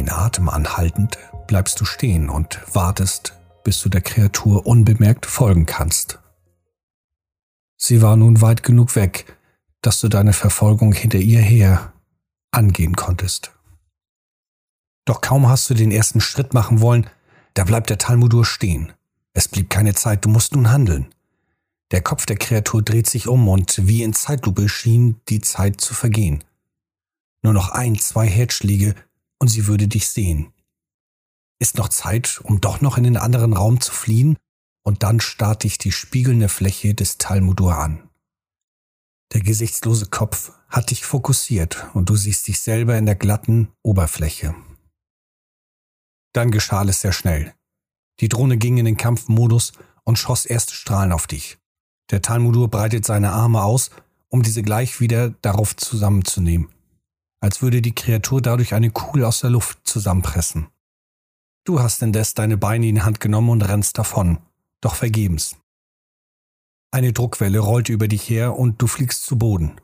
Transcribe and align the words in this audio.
Den 0.00 0.08
Atem 0.08 0.48
anhaltend 0.48 1.18
bleibst 1.46 1.78
du 1.78 1.84
stehen 1.84 2.30
und 2.30 2.58
wartest, 2.74 3.34
bis 3.64 3.82
du 3.82 3.90
der 3.90 4.00
Kreatur 4.00 4.66
unbemerkt 4.66 5.26
folgen 5.26 5.66
kannst. 5.66 6.20
Sie 7.76 8.00
war 8.00 8.16
nun 8.16 8.40
weit 8.40 8.62
genug 8.62 8.96
weg, 8.96 9.36
dass 9.82 10.00
du 10.00 10.08
deine 10.08 10.32
Verfolgung 10.32 10.94
hinter 10.94 11.18
ihr 11.18 11.42
her 11.42 11.92
angehen 12.50 12.96
konntest. 12.96 13.52
Doch 15.04 15.20
kaum 15.20 15.50
hast 15.50 15.68
du 15.68 15.74
den 15.74 15.90
ersten 15.90 16.22
Schritt 16.22 16.54
machen 16.54 16.80
wollen, 16.80 17.06
da 17.52 17.64
bleibt 17.64 17.90
der 17.90 17.98
Talmudur 17.98 18.46
stehen. 18.46 18.94
Es 19.34 19.48
blieb 19.48 19.68
keine 19.68 19.92
Zeit, 19.92 20.24
du 20.24 20.30
musst 20.30 20.54
nun 20.54 20.72
handeln. 20.72 21.14
Der 21.90 22.00
Kopf 22.00 22.24
der 22.24 22.38
Kreatur 22.38 22.80
dreht 22.80 23.06
sich 23.06 23.28
um 23.28 23.46
und 23.48 23.86
wie 23.86 24.02
in 24.02 24.14
Zeitlupe 24.14 24.70
schien 24.70 25.20
die 25.28 25.42
Zeit 25.42 25.78
zu 25.82 25.92
vergehen. 25.92 26.42
Nur 27.42 27.52
noch 27.52 27.68
ein, 27.68 27.98
zwei 27.98 28.26
Herzschläge 28.26 28.94
und 29.40 29.48
sie 29.48 29.66
würde 29.66 29.88
dich 29.88 30.08
sehen. 30.08 30.52
Ist 31.58 31.76
noch 31.76 31.88
Zeit, 31.88 32.40
um 32.44 32.60
doch 32.60 32.80
noch 32.80 32.96
in 32.96 33.04
den 33.04 33.16
anderen 33.16 33.52
Raum 33.52 33.80
zu 33.80 33.92
fliehen? 33.92 34.38
Und 34.82 35.02
dann 35.02 35.20
starrt 35.20 35.64
dich 35.64 35.76
die 35.76 35.92
spiegelnde 35.92 36.48
Fläche 36.48 36.94
des 36.94 37.18
Talmudur 37.18 37.76
an. 37.76 38.08
Der 39.32 39.42
gesichtslose 39.42 40.06
Kopf 40.06 40.52
hat 40.68 40.90
dich 40.90 41.04
fokussiert 41.04 41.86
und 41.94 42.08
du 42.08 42.16
siehst 42.16 42.48
dich 42.48 42.60
selber 42.60 42.96
in 42.96 43.06
der 43.06 43.14
glatten 43.14 43.68
Oberfläche. 43.82 44.54
Dann 46.32 46.50
geschah 46.50 46.84
es 46.84 47.02
sehr 47.02 47.12
schnell. 47.12 47.54
Die 48.20 48.28
Drohne 48.28 48.56
ging 48.56 48.78
in 48.78 48.84
den 48.84 48.96
Kampfmodus 48.96 49.72
und 50.04 50.18
schoss 50.18 50.46
erste 50.46 50.74
Strahlen 50.74 51.12
auf 51.12 51.26
dich. 51.26 51.58
Der 52.10 52.22
Talmudur 52.22 52.68
breitet 52.68 53.04
seine 53.04 53.32
Arme 53.32 53.62
aus, 53.62 53.90
um 54.28 54.42
diese 54.42 54.62
gleich 54.62 55.00
wieder 55.00 55.30
darauf 55.30 55.76
zusammenzunehmen, 55.76 56.68
als 57.40 57.62
würde 57.62 57.82
die 57.82 57.94
Kreatur 57.94 58.42
dadurch 58.42 58.74
eine 58.74 58.90
Kugel 58.90 59.24
aus 59.24 59.40
der 59.40 59.50
Luft 59.50 59.80
zusammenpressen. 59.84 60.68
Du 61.64 61.80
hast 61.80 62.02
indes 62.02 62.34
deine 62.34 62.56
Beine 62.56 62.88
in 62.88 62.96
die 62.96 63.02
Hand 63.02 63.20
genommen 63.20 63.50
und 63.50 63.62
rennst 63.62 63.98
davon, 63.98 64.38
doch 64.80 64.94
vergebens. 64.94 65.56
Eine 66.90 67.12
Druckwelle 67.12 67.58
rollt 67.60 67.88
über 67.88 68.08
dich 68.08 68.28
her 68.28 68.56
und 68.56 68.82
du 68.82 68.86
fliegst 68.86 69.24
zu 69.24 69.38
Boden. 69.38 69.80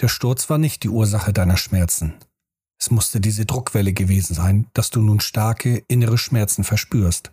Der 0.00 0.08
Sturz 0.08 0.48
war 0.50 0.58
nicht 0.58 0.82
die 0.82 0.88
Ursache 0.88 1.32
deiner 1.32 1.56
Schmerzen. 1.56 2.14
Es 2.80 2.90
musste 2.90 3.20
diese 3.20 3.46
Druckwelle 3.46 3.92
gewesen 3.92 4.34
sein, 4.34 4.68
dass 4.74 4.90
du 4.90 5.00
nun 5.00 5.20
starke 5.20 5.84
innere 5.88 6.18
Schmerzen 6.18 6.64
verspürst. 6.64 7.32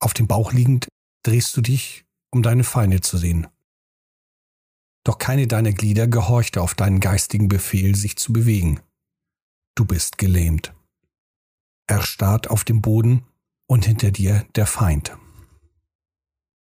Auf 0.00 0.14
dem 0.14 0.26
Bauch 0.26 0.52
liegend 0.52 0.88
drehst 1.22 1.56
du 1.56 1.60
dich, 1.60 2.04
um 2.30 2.42
deine 2.42 2.64
Feinde 2.64 3.00
zu 3.00 3.16
sehen. 3.16 3.46
Doch 5.04 5.18
keine 5.18 5.46
deiner 5.46 5.72
Glieder 5.72 6.06
gehorchte 6.06 6.62
auf 6.62 6.74
deinen 6.74 7.00
geistigen 7.00 7.48
Befehl, 7.48 7.94
sich 7.94 8.16
zu 8.16 8.32
bewegen. 8.32 8.80
Du 9.74 9.84
bist 9.84 10.18
gelähmt. 10.18 10.74
Erstarrt 11.86 12.48
auf 12.48 12.64
dem 12.64 12.80
Boden 12.80 13.24
und 13.66 13.84
hinter 13.84 14.10
dir 14.10 14.46
der 14.54 14.66
Feind. 14.66 15.16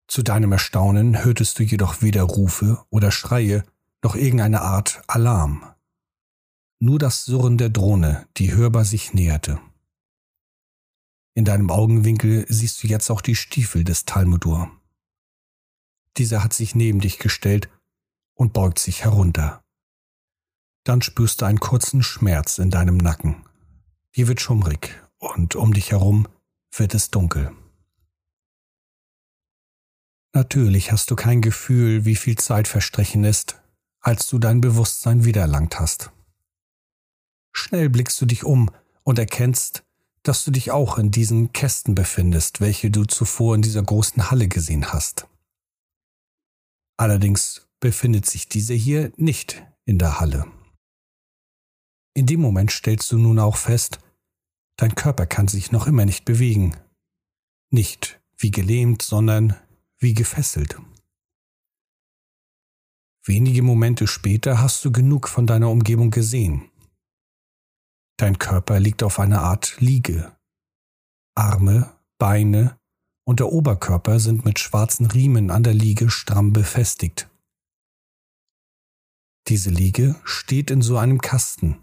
Zu 0.08 0.22
deinem 0.22 0.52
Erstaunen 0.52 1.22
hörtest 1.22 1.58
du 1.58 1.62
jedoch 1.62 2.02
weder 2.02 2.22
Rufe 2.22 2.82
oder 2.90 3.12
Schreie 3.12 3.62
noch 4.02 4.16
irgendeine 4.16 4.62
Art 4.62 5.02
Alarm 5.06 5.70
nur 6.80 6.98
das 6.98 7.26
Surren 7.26 7.58
der 7.58 7.68
Drohne, 7.68 8.26
die 8.38 8.54
hörbar 8.54 8.86
sich 8.86 9.12
näherte. 9.12 9.60
In 11.34 11.44
deinem 11.44 11.70
Augenwinkel 11.70 12.46
siehst 12.48 12.82
du 12.82 12.88
jetzt 12.88 13.10
auch 13.10 13.20
die 13.20 13.36
Stiefel 13.36 13.84
des 13.84 14.06
Talmudur. 14.06 14.70
Dieser 16.16 16.42
hat 16.42 16.54
sich 16.54 16.74
neben 16.74 17.00
dich 17.00 17.18
gestellt 17.18 17.68
und 18.40 18.54
beugt 18.54 18.78
sich 18.78 19.04
herunter. 19.04 19.62
Dann 20.84 21.02
spürst 21.02 21.42
du 21.42 21.44
einen 21.44 21.60
kurzen 21.60 22.02
Schmerz 22.02 22.56
in 22.56 22.70
deinem 22.70 22.96
Nacken. 22.96 23.44
Dir 24.16 24.28
wird 24.28 24.40
schummrig 24.40 24.98
und 25.18 25.56
um 25.56 25.74
dich 25.74 25.90
herum 25.92 26.26
wird 26.74 26.94
es 26.94 27.10
dunkel. 27.10 27.52
Natürlich 30.32 30.90
hast 30.90 31.10
du 31.10 31.16
kein 31.16 31.42
Gefühl, 31.42 32.06
wie 32.06 32.16
viel 32.16 32.38
Zeit 32.38 32.66
verstrichen 32.66 33.24
ist, 33.24 33.60
als 34.00 34.26
du 34.26 34.38
dein 34.38 34.62
Bewusstsein 34.62 35.26
wiedererlangt 35.26 35.78
hast. 35.78 36.10
Schnell 37.52 37.90
blickst 37.90 38.18
du 38.22 38.24
dich 38.24 38.42
um 38.44 38.70
und 39.02 39.18
erkennst, 39.18 39.84
dass 40.22 40.44
du 40.44 40.50
dich 40.50 40.70
auch 40.70 40.96
in 40.96 41.10
diesen 41.10 41.52
Kästen 41.52 41.94
befindest, 41.94 42.62
welche 42.62 42.90
du 42.90 43.04
zuvor 43.04 43.54
in 43.54 43.60
dieser 43.60 43.82
großen 43.82 44.30
Halle 44.30 44.48
gesehen 44.48 44.94
hast. 44.94 45.28
Allerdings 46.96 47.66
befindet 47.80 48.26
sich 48.26 48.48
diese 48.48 48.74
hier 48.74 49.12
nicht 49.16 49.66
in 49.84 49.98
der 49.98 50.20
Halle. 50.20 50.46
In 52.14 52.26
dem 52.26 52.40
Moment 52.40 52.70
stellst 52.70 53.10
du 53.12 53.18
nun 53.18 53.38
auch 53.38 53.56
fest, 53.56 53.98
dein 54.76 54.94
Körper 54.94 55.26
kann 55.26 55.48
sich 55.48 55.72
noch 55.72 55.86
immer 55.86 56.04
nicht 56.04 56.24
bewegen. 56.24 56.76
Nicht 57.70 58.20
wie 58.36 58.50
gelähmt, 58.50 59.02
sondern 59.02 59.56
wie 59.98 60.14
gefesselt. 60.14 60.78
Wenige 63.24 63.62
Momente 63.62 64.06
später 64.06 64.60
hast 64.60 64.84
du 64.84 64.92
genug 64.92 65.28
von 65.28 65.46
deiner 65.46 65.70
Umgebung 65.70 66.10
gesehen. 66.10 66.70
Dein 68.16 68.38
Körper 68.38 68.80
liegt 68.80 69.02
auf 69.02 69.18
einer 69.18 69.42
Art 69.42 69.80
Liege. 69.80 70.36
Arme, 71.34 71.92
Beine 72.18 72.78
und 73.24 73.40
der 73.40 73.52
Oberkörper 73.52 74.20
sind 74.20 74.44
mit 74.44 74.58
schwarzen 74.58 75.06
Riemen 75.06 75.50
an 75.50 75.62
der 75.62 75.74
Liege 75.74 76.10
stramm 76.10 76.52
befestigt. 76.52 77.30
Diese 79.48 79.70
Liege 79.70 80.20
steht 80.24 80.70
in 80.70 80.82
so 80.82 80.98
einem 80.98 81.20
Kasten. 81.20 81.78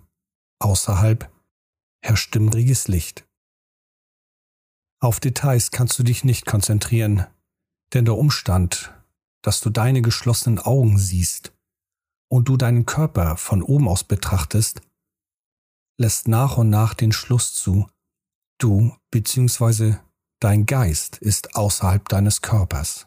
Außerhalb 0.59 1.31
herrscht 2.01 2.29
stimmriges 2.29 2.87
Licht. 2.87 3.27
Auf 4.99 5.19
Details 5.19 5.71
kannst 5.71 5.99
du 5.99 6.03
dich 6.03 6.23
nicht 6.23 6.45
konzentrieren, 6.45 7.27
denn 7.93 8.05
der 8.05 8.17
Umstand, 8.17 8.93
dass 9.43 9.59
du 9.59 9.69
deine 9.69 10.01
geschlossenen 10.01 10.59
Augen 10.59 10.97
siehst 10.97 11.53
und 12.29 12.49
du 12.49 12.57
deinen 12.57 12.85
Körper 12.85 13.37
von 13.37 13.61
oben 13.61 13.87
aus 13.87 14.03
betrachtest, 14.03 14.81
lässt 15.99 16.27
nach 16.27 16.57
und 16.57 16.69
nach 16.69 16.93
den 16.93 17.11
Schluss 17.11 17.53
zu, 17.53 17.87
du 18.59 18.95
bzw. 19.11 19.97
dein 20.39 20.65
Geist 20.65 21.17
ist 21.17 21.55
außerhalb 21.55 22.07
deines 22.09 22.41
Körpers. 22.41 23.06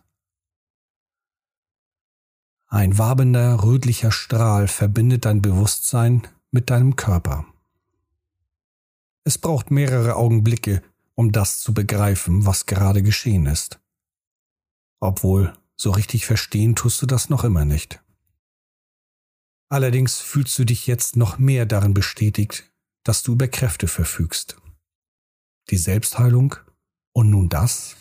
Ein 2.72 2.98
wabender, 2.98 3.64
rötlicher 3.64 4.12
Strahl 4.12 4.68
verbindet 4.68 5.24
dein 5.24 5.42
Bewusstsein 5.42 6.28
mit 6.52 6.70
deinem 6.70 6.94
Körper. 6.94 7.44
Es 9.24 9.38
braucht 9.38 9.72
mehrere 9.72 10.14
Augenblicke, 10.14 10.80
um 11.16 11.32
das 11.32 11.60
zu 11.60 11.74
begreifen, 11.74 12.46
was 12.46 12.66
gerade 12.66 13.02
geschehen 13.02 13.46
ist. 13.46 13.80
Obwohl, 15.00 15.52
so 15.76 15.90
richtig 15.90 16.26
verstehen 16.26 16.76
tust 16.76 17.02
du 17.02 17.06
das 17.06 17.28
noch 17.28 17.42
immer 17.42 17.64
nicht. 17.64 18.00
Allerdings 19.68 20.20
fühlst 20.20 20.56
du 20.56 20.64
dich 20.64 20.86
jetzt 20.86 21.16
noch 21.16 21.38
mehr 21.38 21.66
darin 21.66 21.92
bestätigt, 21.92 22.70
dass 23.02 23.24
du 23.24 23.32
über 23.32 23.48
Kräfte 23.48 23.88
verfügst. 23.88 24.56
Die 25.70 25.76
Selbstheilung 25.76 26.54
und 27.12 27.30
nun 27.30 27.48
das? 27.48 27.96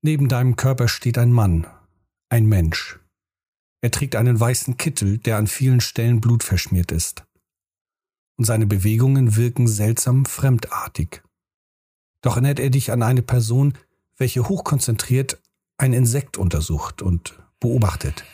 Neben 0.00 0.28
deinem 0.28 0.56
Körper 0.56 0.88
steht 0.88 1.18
ein 1.18 1.32
Mann, 1.32 1.66
ein 2.28 2.46
Mensch. 2.46 2.98
Er 3.80 3.90
trägt 3.90 4.16
einen 4.16 4.38
weißen 4.38 4.76
Kittel, 4.76 5.18
der 5.18 5.36
an 5.36 5.46
vielen 5.46 5.80
Stellen 5.80 6.20
blutverschmiert 6.20 6.92
ist. 6.92 7.24
Und 8.36 8.44
seine 8.44 8.66
Bewegungen 8.66 9.36
wirken 9.36 9.68
seltsam 9.68 10.24
fremdartig. 10.24 11.22
Doch 12.22 12.36
erinnert 12.36 12.60
er 12.60 12.70
dich 12.70 12.92
an 12.92 13.02
eine 13.02 13.22
Person, 13.22 13.74
welche 14.16 14.48
hochkonzentriert 14.48 15.40
ein 15.76 15.92
Insekt 15.92 16.36
untersucht 16.36 17.02
und 17.02 17.40
beobachtet 17.60 18.24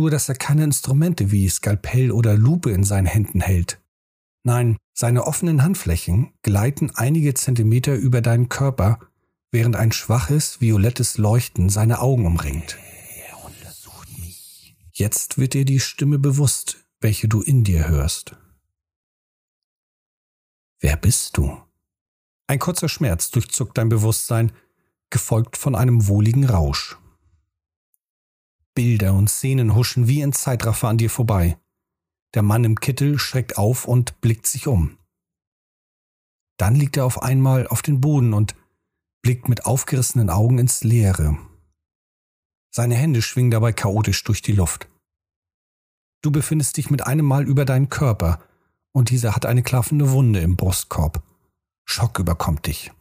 nur 0.00 0.10
dass 0.10 0.30
er 0.30 0.34
keine 0.34 0.64
Instrumente 0.64 1.30
wie 1.30 1.46
Skalpell 1.48 2.10
oder 2.10 2.34
Lupe 2.34 2.70
in 2.70 2.84
seinen 2.84 3.04
Händen 3.04 3.42
hält. 3.42 3.82
Nein, 4.44 4.78
seine 4.94 5.26
offenen 5.26 5.62
Handflächen 5.62 6.32
gleiten 6.42 6.90
einige 6.94 7.34
Zentimeter 7.34 7.94
über 7.94 8.22
deinen 8.22 8.48
Körper, 8.48 8.98
während 9.50 9.76
ein 9.76 9.92
schwaches, 9.92 10.60
violettes 10.60 11.18
Leuchten 11.18 11.68
seine 11.68 12.00
Augen 12.00 12.26
umringt. 12.26 12.78
Er 13.28 13.44
untersucht 13.44 14.08
mich. 14.18 14.76
Jetzt 14.92 15.38
wird 15.38 15.54
dir 15.54 15.64
die 15.64 15.80
Stimme 15.80 16.18
bewusst, 16.18 16.84
welche 17.00 17.28
du 17.28 17.42
in 17.42 17.64
dir 17.64 17.88
hörst. 17.88 18.36
Wer 20.78 20.96
bist 20.96 21.36
du? 21.36 21.60
Ein 22.46 22.58
kurzer 22.58 22.88
Schmerz 22.88 23.30
durchzuckt 23.30 23.76
dein 23.78 23.88
Bewusstsein, 23.88 24.52
gefolgt 25.10 25.56
von 25.56 25.74
einem 25.74 26.06
wohligen 26.06 26.44
Rausch. 26.44 26.96
Bilder 28.74 29.14
und 29.14 29.28
Szenen 29.28 29.74
huschen 29.74 30.06
wie 30.06 30.20
in 30.20 30.32
Zeitraffer 30.32 30.88
an 30.88 30.98
dir 30.98 31.10
vorbei. 31.10 31.58
Der 32.34 32.42
Mann 32.42 32.64
im 32.64 32.78
Kittel 32.78 33.18
schreckt 33.18 33.58
auf 33.58 33.86
und 33.86 34.20
blickt 34.20 34.46
sich 34.46 34.68
um. 34.68 34.98
Dann 36.56 36.76
liegt 36.76 36.96
er 36.96 37.04
auf 37.04 37.22
einmal 37.22 37.66
auf 37.66 37.82
den 37.82 38.00
Boden 38.00 38.32
und 38.32 38.54
blickt 39.22 39.48
mit 39.48 39.66
aufgerissenen 39.66 40.30
Augen 40.30 40.58
ins 40.58 40.82
Leere. 40.82 41.38
Seine 42.72 42.94
Hände 42.94 43.22
schwingen 43.22 43.50
dabei 43.50 43.72
chaotisch 43.72 44.22
durch 44.24 44.42
die 44.42 44.52
Luft. 44.52 44.88
Du 46.22 46.30
befindest 46.30 46.76
dich 46.76 46.90
mit 46.90 47.06
einem 47.06 47.26
Mal 47.26 47.46
über 47.46 47.64
deinen 47.64 47.88
Körper 47.88 48.40
und 48.92 49.10
dieser 49.10 49.34
hat 49.34 49.46
eine 49.46 49.62
klaffende 49.62 50.10
Wunde 50.10 50.40
im 50.40 50.56
Brustkorb. 50.56 51.22
Schock 51.84 52.18
überkommt 52.18 52.66
dich. 52.66 52.92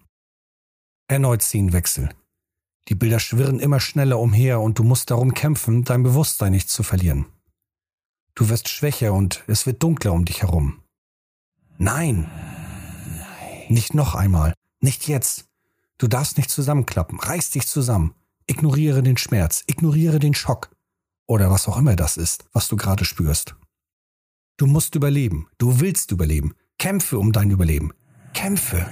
Erneut 1.08 1.42
Szenenwechsel. 1.42 2.10
Die 2.88 2.96
Bilder 2.96 3.20
schwirren 3.20 3.60
immer 3.60 3.80
schneller 3.80 4.20
umher 4.20 4.62
und 4.62 4.80
du 4.80 4.84
musst 4.84 5.12
darum 5.12 5.34
kämpfen, 5.34 5.84
dein 5.84 6.04
Bewusstsein 6.04 6.52
nicht 6.52 6.70
zu 6.70 6.82
verlieren. 6.82 7.26
Du 8.36 8.50
wirst 8.50 8.70
schwächer 8.70 9.14
und 9.14 9.44
es 9.48 9.66
wird 9.66 9.84
dunkler 9.84 10.14
um 10.14 10.26
dich 10.26 10.42
herum. 10.42 10.82
Nein. 11.78 12.32
Nein. 13.18 13.66
Nicht 13.70 13.94
noch 13.94 14.16
einmal. 14.16 14.54
Nicht 14.82 15.08
jetzt. 15.08 15.49
Du 16.00 16.08
darfst 16.08 16.38
nicht 16.38 16.50
zusammenklappen. 16.50 17.20
Reiß 17.20 17.52
dich 17.52 17.68
zusammen. 17.68 18.16
Ignoriere 18.48 19.04
den 19.04 19.18
Schmerz. 19.18 19.64
Ignoriere 19.68 20.18
den 20.20 20.34
Schock. 20.34 20.72
Oder 21.28 21.52
was 21.52 21.68
auch 21.68 21.78
immer 21.78 21.96
das 21.96 22.18
ist, 22.18 22.46
was 22.54 22.70
du 22.70 22.78
gerade 22.78 23.06
spürst. 23.06 23.56
Du 24.58 24.66
musst 24.66 24.96
überleben. 24.96 25.48
Du 25.58 25.82
willst 25.82 26.12
überleben. 26.12 26.56
Kämpfe 26.80 27.20
um 27.20 27.34
dein 27.34 27.52
Überleben. 27.52 27.92
Kämpfe. 28.34 28.90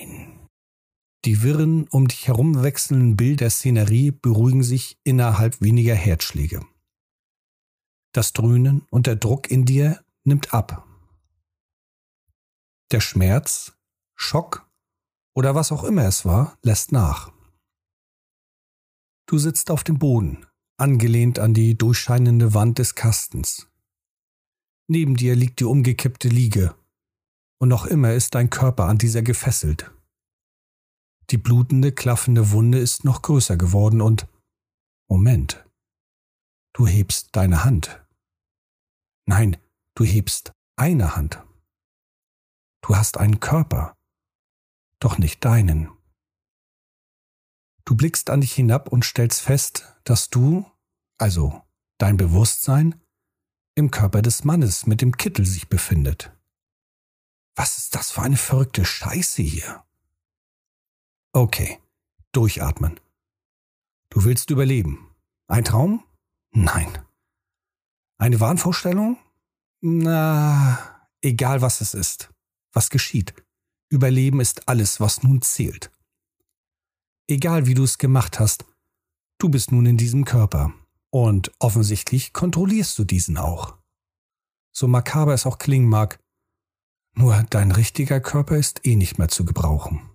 Nein. 0.00 0.46
Die 1.24 1.42
wirren 1.42 1.88
um 1.88 2.06
dich 2.06 2.28
herum 2.28 2.62
wechselnden 2.62 3.16
Bilder 3.16 3.44
der 3.44 3.50
Szenerie 3.50 4.10
beruhigen 4.10 4.62
sich 4.62 4.98
innerhalb 5.04 5.60
weniger 5.62 5.94
Herzschläge. 5.94 6.60
Das 8.12 8.34
Dröhnen 8.34 8.82
und 8.90 9.06
der 9.06 9.16
Druck 9.16 9.50
in 9.50 9.64
dir 9.64 10.04
nimmt 10.24 10.52
ab. 10.52 10.86
Der 12.90 13.00
Schmerz, 13.00 13.72
Schock 14.14 14.70
oder 15.34 15.54
was 15.54 15.72
auch 15.72 15.84
immer 15.84 16.04
es 16.04 16.24
war, 16.24 16.56
lässt 16.62 16.92
nach. 16.92 17.32
Du 19.26 19.38
sitzt 19.38 19.70
auf 19.70 19.84
dem 19.84 19.98
Boden, 19.98 20.46
angelehnt 20.76 21.38
an 21.38 21.54
die 21.54 21.76
durchscheinende 21.76 22.54
Wand 22.54 22.78
des 22.78 22.94
Kastens. 22.94 23.68
Neben 24.88 25.16
dir 25.16 25.34
liegt 25.36 25.60
die 25.60 25.64
umgekippte 25.64 26.28
Liege, 26.28 26.74
und 27.58 27.68
noch 27.68 27.86
immer 27.86 28.12
ist 28.12 28.34
dein 28.34 28.50
Körper 28.50 28.86
an 28.86 28.98
dieser 28.98 29.22
gefesselt. 29.22 29.90
Die 31.30 31.38
blutende, 31.38 31.92
klaffende 31.92 32.50
Wunde 32.50 32.78
ist 32.78 33.04
noch 33.04 33.22
größer 33.22 33.56
geworden 33.56 34.00
und 34.00 34.26
Moment. 35.08 35.64
Du 36.74 36.86
hebst 36.86 37.28
deine 37.36 37.64
Hand. 37.64 38.04
Nein, 39.26 39.56
du 39.94 40.04
hebst 40.04 40.52
eine 40.76 41.14
Hand. 41.14 41.42
Du 42.82 42.96
hast 42.96 43.18
einen 43.18 43.38
Körper, 43.38 43.94
doch 45.04 45.18
nicht 45.18 45.44
deinen. 45.44 45.90
Du 47.84 47.96
blickst 47.96 48.30
an 48.30 48.40
dich 48.40 48.52
hinab 48.52 48.88
und 48.88 49.04
stellst 49.04 49.40
fest, 49.40 49.96
dass 50.04 50.30
du, 50.30 50.64
also 51.18 51.62
dein 51.98 52.16
Bewusstsein, 52.16 53.00
im 53.74 53.90
Körper 53.90 54.22
des 54.22 54.44
Mannes 54.44 54.86
mit 54.86 55.00
dem 55.00 55.16
Kittel 55.16 55.46
sich 55.46 55.68
befindet. 55.68 56.32
Was 57.54 57.78
ist 57.78 57.94
das 57.94 58.12
für 58.12 58.22
eine 58.22 58.36
verrückte 58.36 58.84
Scheiße 58.84 59.42
hier? 59.42 59.84
Okay, 61.32 61.78
durchatmen. 62.32 63.00
Du 64.10 64.24
willst 64.24 64.50
überleben. 64.50 65.14
Ein 65.48 65.64
Traum? 65.64 66.04
Nein. 66.50 66.98
Eine 68.18 68.40
Wahnvorstellung? 68.40 69.18
Na, 69.80 70.78
egal 71.20 71.60
was 71.62 71.80
es 71.80 71.94
ist. 71.94 72.30
Was 72.72 72.90
geschieht? 72.90 73.34
Überleben 73.92 74.40
ist 74.40 74.70
alles, 74.70 75.00
was 75.00 75.22
nun 75.22 75.42
zählt. 75.42 75.90
Egal 77.28 77.66
wie 77.66 77.74
du 77.74 77.84
es 77.84 77.98
gemacht 77.98 78.40
hast, 78.40 78.64
du 79.36 79.50
bist 79.50 79.70
nun 79.70 79.84
in 79.84 79.98
diesem 79.98 80.24
Körper. 80.24 80.72
Und 81.10 81.52
offensichtlich 81.58 82.32
kontrollierst 82.32 82.98
du 82.98 83.04
diesen 83.04 83.36
auch. 83.36 83.76
So 84.74 84.88
makaber 84.88 85.34
es 85.34 85.44
auch 85.44 85.58
klingen 85.58 85.90
mag, 85.90 86.18
nur 87.14 87.42
dein 87.50 87.70
richtiger 87.70 88.18
Körper 88.18 88.56
ist 88.56 88.86
eh 88.86 88.96
nicht 88.96 89.18
mehr 89.18 89.28
zu 89.28 89.44
gebrauchen. 89.44 90.08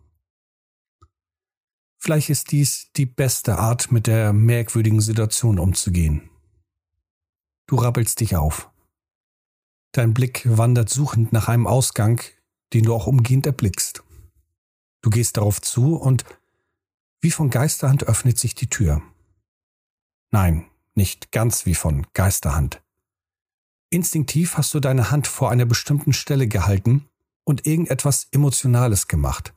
Vielleicht 2.00 2.32
ist 2.32 2.52
dies 2.52 2.92
die 2.96 3.06
beste 3.06 3.60
Art, 3.60 3.92
mit 3.92 4.08
der 4.08 4.34
merkwürdigen 4.34 5.02
Situation 5.02 5.60
umzugehen. 5.60 6.32
Du 7.68 7.76
rappelst 7.76 8.22
dich 8.22 8.36
auf. 8.36 8.72
Dein 9.92 10.16
Blick 10.16 10.42
wandert 10.46 10.90
suchend 10.90 11.32
nach 11.32 11.48
einem 11.48 11.68
Ausgang, 11.68 12.24
den 12.74 12.84
du 12.84 12.94
auch 12.94 13.08
umgehend 13.08 13.46
erblickst. 13.46 14.04
Du 15.02 15.10
gehst 15.10 15.38
darauf 15.38 15.62
zu 15.62 15.96
und 15.96 16.26
wie 17.22 17.32
von 17.32 17.50
Geisterhand 17.50 18.04
öffnet 18.04 18.38
sich 18.38 18.56
die 18.56 18.70
Tür. 18.70 19.02
Nein, 20.32 20.66
nicht 20.96 21.32
ganz 21.32 21.66
wie 21.66 21.76
von 21.76 22.06
Geisterhand. 22.14 22.82
Instinktiv 23.90 24.58
hast 24.58 24.74
du 24.74 24.80
deine 24.80 25.12
Hand 25.12 25.28
vor 25.28 25.50
einer 25.50 25.66
bestimmten 25.66 26.12
Stelle 26.12 26.48
gehalten 26.48 27.08
und 27.46 27.66
irgendetwas 27.66 28.28
Emotionales 28.32 29.08
gemacht. 29.08 29.54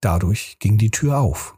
Dadurch 0.00 0.58
ging 0.58 0.78
die 0.78 0.90
Tür 0.90 1.18
auf. 1.18 1.56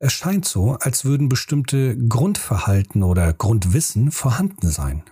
Es 0.00 0.12
scheint 0.12 0.44
so, 0.44 0.72
als 0.72 1.04
würden 1.04 1.28
bestimmte 1.28 1.96
Grundverhalten 1.96 3.02
oder 3.04 3.32
Grundwissen 3.32 4.10
vorhanden 4.10 4.70
sein. 4.70 5.04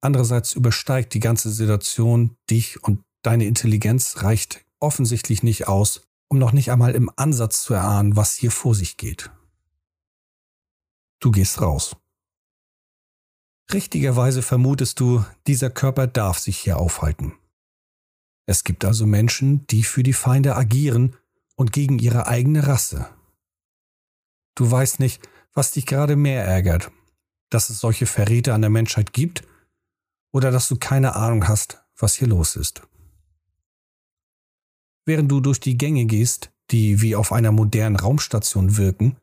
Andererseits 0.00 0.52
übersteigt 0.52 1.12
die 1.14 1.20
ganze 1.20 1.50
Situation 1.50 2.36
dich 2.48 2.82
und 2.84 3.02
deine 3.22 3.46
Intelligenz 3.46 4.22
reicht 4.22 4.64
offensichtlich 4.80 5.42
nicht 5.42 5.68
aus, 5.68 6.08
um 6.28 6.38
noch 6.38 6.52
nicht 6.52 6.70
einmal 6.70 6.94
im 6.94 7.10
Ansatz 7.16 7.62
zu 7.62 7.74
erahnen, 7.74 8.16
was 8.16 8.34
hier 8.34 8.50
vor 8.50 8.74
sich 8.74 8.96
geht. 8.96 9.30
Du 11.20 11.30
gehst 11.30 11.60
raus. 11.60 11.96
Richtigerweise 13.72 14.42
vermutest 14.42 15.00
du, 15.00 15.24
dieser 15.46 15.68
Körper 15.68 16.06
darf 16.06 16.38
sich 16.38 16.58
hier 16.58 16.78
aufhalten. 16.78 17.34
Es 18.46 18.64
gibt 18.64 18.84
also 18.84 19.04
Menschen, 19.04 19.66
die 19.66 19.82
für 19.82 20.02
die 20.02 20.14
Feinde 20.14 20.56
agieren 20.56 21.16
und 21.54 21.72
gegen 21.72 21.98
ihre 21.98 22.26
eigene 22.28 22.66
Rasse. 22.66 23.06
Du 24.54 24.70
weißt 24.70 25.00
nicht, 25.00 25.20
was 25.52 25.72
dich 25.72 25.86
gerade 25.86 26.16
mehr 26.16 26.44
ärgert, 26.44 26.90
dass 27.50 27.68
es 27.68 27.80
solche 27.80 28.06
Verräter 28.06 28.54
an 28.54 28.62
der 28.62 28.70
Menschheit 28.70 29.12
gibt 29.12 29.42
oder 30.32 30.50
dass 30.50 30.68
du 30.68 30.76
keine 30.76 31.14
Ahnung 31.14 31.46
hast, 31.46 31.82
was 31.96 32.14
hier 32.14 32.28
los 32.28 32.56
ist. 32.56 32.82
Während 35.08 35.32
du 35.32 35.40
durch 35.40 35.58
die 35.58 35.78
Gänge 35.78 36.04
gehst, 36.04 36.52
die 36.70 37.00
wie 37.00 37.16
auf 37.16 37.32
einer 37.32 37.50
modernen 37.50 37.96
Raumstation 37.96 38.76
wirken, 38.76 39.16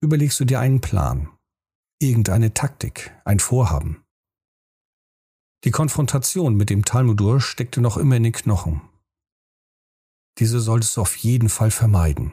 überlegst 0.00 0.40
du 0.40 0.44
dir 0.44 0.58
einen 0.58 0.80
Plan, 0.80 1.28
irgendeine 2.00 2.52
Taktik, 2.52 3.16
ein 3.24 3.38
Vorhaben. 3.38 4.02
Die 5.62 5.70
Konfrontation 5.70 6.56
mit 6.56 6.68
dem 6.68 6.84
Talmudur 6.84 7.40
steckte 7.40 7.80
noch 7.80 7.96
immer 7.96 8.16
in 8.16 8.24
den 8.24 8.32
Knochen. 8.32 8.80
Diese 10.40 10.58
solltest 10.58 10.96
du 10.96 11.02
auf 11.02 11.14
jeden 11.14 11.48
Fall 11.48 11.70
vermeiden. 11.70 12.32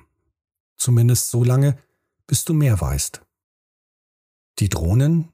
Zumindest 0.75 1.29
so 1.29 1.43
lange, 1.43 1.77
bis 2.25 2.45
du 2.45 2.55
mehr 2.55 2.81
weißt. 2.81 3.21
Die 4.57 4.69
Drohnen? 4.69 5.31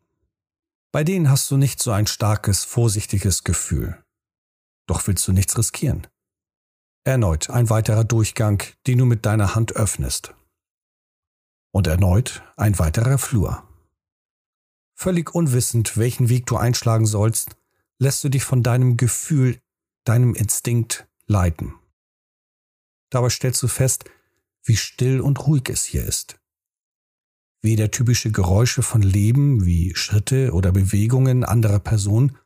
Bei 0.92 1.06
denen 1.06 1.30
hast 1.30 1.50
du 1.50 1.56
nicht 1.56 1.82
so 1.82 1.92
ein 1.92 2.08
starkes, 2.08 2.66
vorsichtiges 2.66 3.46
Gefühl. 3.46 4.04
Doch 4.86 5.08
willst 5.08 5.26
du 5.30 5.32
nichts 5.32 5.58
riskieren. 5.58 6.08
Erneut 7.06 7.50
ein 7.50 7.70
weiterer 7.70 8.06
Durchgang, 8.06 8.64
den 8.88 9.00
du 9.00 9.06
mit 9.06 9.26
deiner 9.26 9.56
Hand 9.56 9.76
öffnest. 9.76 10.34
Und 11.72 11.88
erneut 11.88 12.44
ein 12.56 12.80
weiterer 12.80 13.18
Flur. 13.18 13.68
Völlig 14.96 15.36
unwissend, 15.36 15.98
welchen 15.98 16.30
Weg 16.30 16.46
du 16.46 16.56
einschlagen 16.56 17.06
sollst, 17.06 17.58
lässt 18.00 18.24
du 18.24 18.30
dich 18.30 18.46
von 18.46 18.64
deinem 18.64 18.96
Gefühl, 18.96 19.60
deinem 20.06 20.34
Instinkt 20.34 21.06
leiten. 21.26 21.74
Dabei 23.10 23.30
stellst 23.30 23.62
du 23.64 23.68
fest, 23.68 24.06
wie 24.64 24.78
still 24.78 25.20
und 25.20 25.46
ruhig 25.46 25.70
es 25.70 25.84
hier 25.84 26.06
ist. 26.06 26.40
Weder 27.62 27.92
typische 27.92 28.32
Geräusche 28.32 28.82
von 28.82 29.02
Leben 29.02 29.66
wie 29.66 29.94
Schritte 29.96 30.54
oder 30.54 30.72
Bewegungen 30.72 31.44
anderer 31.44 31.80
Personen, 31.80 32.38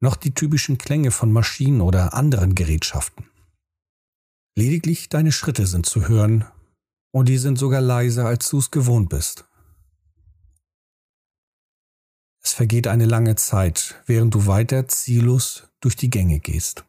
noch 0.00 0.16
die 0.16 0.32
typischen 0.32 0.78
Klänge 0.78 1.10
von 1.10 1.30
Maschinen 1.32 1.82
oder 1.82 2.14
anderen 2.14 2.54
Gerätschaften. 2.54 3.29
Lediglich 4.56 5.08
deine 5.08 5.32
Schritte 5.32 5.66
sind 5.66 5.86
zu 5.86 6.08
hören, 6.08 6.44
und 7.12 7.28
die 7.28 7.38
sind 7.38 7.58
sogar 7.58 7.80
leiser, 7.80 8.26
als 8.26 8.48
du 8.50 8.58
es 8.58 8.70
gewohnt 8.70 9.08
bist. 9.08 9.44
Es 12.42 12.52
vergeht 12.52 12.86
eine 12.86 13.06
lange 13.06 13.36
Zeit, 13.36 14.02
während 14.06 14.34
du 14.34 14.46
weiter 14.46 14.88
ziellos 14.88 15.68
durch 15.80 15.96
die 15.96 16.10
Gänge 16.10 16.40
gehst. 16.40 16.84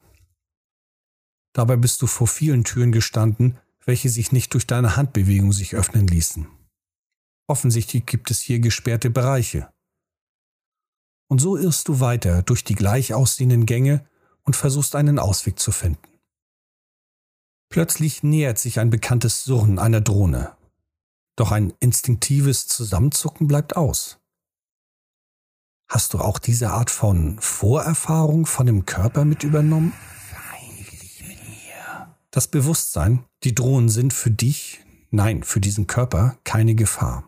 Dabei 1.53 1.75
bist 1.75 2.01
du 2.01 2.07
vor 2.07 2.27
vielen 2.27 2.63
Türen 2.63 2.91
gestanden, 2.91 3.59
welche 3.85 4.09
sich 4.09 4.31
nicht 4.31 4.53
durch 4.53 4.67
deine 4.67 4.95
Handbewegung 4.95 5.51
sich 5.51 5.75
öffnen 5.75 6.07
ließen. 6.07 6.47
Offensichtlich 7.47 8.05
gibt 8.05 8.31
es 8.31 8.39
hier 8.39 8.59
gesperrte 8.59 9.09
Bereiche. 9.09 9.71
Und 11.27 11.41
so 11.41 11.57
irrst 11.57 11.87
du 11.87 11.99
weiter 11.99 12.43
durch 12.43 12.63
die 12.63 12.75
gleich 12.75 13.13
aussehenden 13.13 13.65
Gänge 13.65 14.07
und 14.43 14.55
versuchst 14.55 14.95
einen 14.95 15.19
Ausweg 15.19 15.59
zu 15.59 15.71
finden. 15.71 16.10
Plötzlich 17.71 18.21
nähert 18.21 18.59
sich 18.59 18.79
ein 18.79 18.89
bekanntes 18.89 19.45
Surren 19.45 19.79
einer 19.79 20.01
Drohne. 20.01 20.51
Doch 21.37 21.53
ein 21.53 21.73
instinktives 21.79 22.67
Zusammenzucken 22.67 23.47
bleibt 23.47 23.77
aus. 23.77 24.19
Hast 25.89 26.13
du 26.13 26.19
auch 26.19 26.37
diese 26.37 26.71
Art 26.71 26.89
von 26.89 27.39
Vorerfahrung 27.39 28.45
von 28.45 28.65
dem 28.65 28.85
Körper 28.85 29.23
mit 29.23 29.43
übernommen? 29.43 29.93
Das 32.29 32.49
Bewusstsein, 32.49 33.23
die 33.43 33.55
Drohnen 33.55 33.87
sind 33.87 34.13
für 34.13 34.31
dich, 34.31 34.81
nein, 35.09 35.43
für 35.43 35.61
diesen 35.61 35.87
Körper 35.87 36.37
keine 36.43 36.75
Gefahr. 36.75 37.23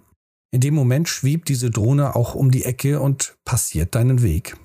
In 0.52 0.60
dem 0.60 0.76
Moment 0.76 1.08
schwebt 1.08 1.48
diese 1.48 1.72
Drohne 1.72 2.16
auch 2.18 2.36
um 2.36 2.52
die 2.52 2.66
Ecke 2.66 3.00
und 3.00 3.38
passiert 3.46 3.96
deinen 3.96 4.22
Weg. 4.22 4.58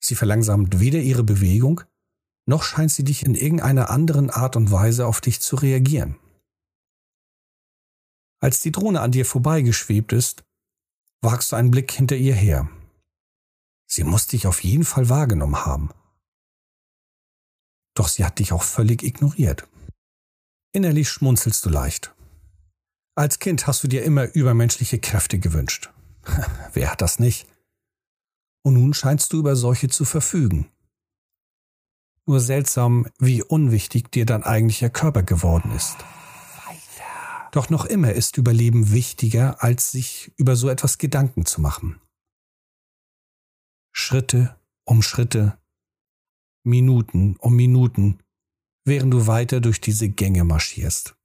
Sie 0.00 0.14
verlangsamt 0.14 0.78
weder 0.78 1.00
ihre 1.00 1.24
Bewegung, 1.24 1.82
noch 2.46 2.62
scheint 2.62 2.92
sie 2.92 3.04
dich 3.04 3.24
in 3.24 3.34
irgendeiner 3.34 3.90
anderen 3.90 4.30
Art 4.30 4.56
und 4.56 4.70
Weise 4.70 5.06
auf 5.06 5.20
dich 5.20 5.40
zu 5.40 5.56
reagieren. 5.56 6.16
Als 8.40 8.60
die 8.60 8.72
Drohne 8.72 9.00
an 9.00 9.12
dir 9.12 9.26
vorbeigeschwebt 9.26 10.12
ist, 10.12 10.44
wagst 11.20 11.52
du 11.52 11.56
einen 11.56 11.70
Blick 11.70 11.90
hinter 11.90 12.16
ihr 12.16 12.34
her. 12.34 12.68
Sie 13.86 14.04
muss 14.04 14.26
dich 14.26 14.46
auf 14.46 14.62
jeden 14.62 14.84
Fall 14.84 15.08
wahrgenommen 15.08 15.64
haben. 15.64 15.90
Doch 17.94 18.08
sie 18.08 18.24
hat 18.24 18.38
dich 18.38 18.52
auch 18.52 18.62
völlig 18.62 19.02
ignoriert. 19.02 19.66
Innerlich 20.72 21.08
schmunzelst 21.08 21.64
du 21.64 21.70
leicht. 21.70 22.14
Als 23.14 23.38
Kind 23.38 23.66
hast 23.66 23.82
du 23.82 23.88
dir 23.88 24.04
immer 24.04 24.34
übermenschliche 24.34 24.98
Kräfte 24.98 25.38
gewünscht. 25.38 25.90
Wer 26.74 26.92
hat 26.92 27.00
das 27.00 27.18
nicht? 27.18 27.48
Und 28.62 28.74
nun 28.74 28.92
scheinst 28.92 29.32
du 29.32 29.38
über 29.38 29.56
solche 29.56 29.88
zu 29.88 30.04
verfügen. 30.04 30.70
Nur 32.26 32.40
seltsam, 32.40 33.06
wie 33.18 33.42
unwichtig 33.42 34.10
dir 34.10 34.26
dein 34.26 34.42
eigentlicher 34.42 34.90
Körper 34.90 35.22
geworden 35.22 35.70
ist. 35.74 35.96
Doch 37.52 37.70
noch 37.70 37.84
immer 37.84 38.12
ist 38.12 38.36
Überleben 38.36 38.92
wichtiger, 38.92 39.62
als 39.62 39.92
sich 39.92 40.32
über 40.36 40.56
so 40.56 40.68
etwas 40.68 40.98
Gedanken 40.98 41.46
zu 41.46 41.60
machen. 41.60 42.00
Schritte 43.92 44.56
um 44.84 45.02
Schritte, 45.02 45.58
Minuten 46.64 47.36
um 47.36 47.54
Minuten, 47.54 48.20
während 48.84 49.12
du 49.12 49.26
weiter 49.26 49.60
durch 49.60 49.80
diese 49.80 50.08
Gänge 50.08 50.44
marschierst. 50.44 51.16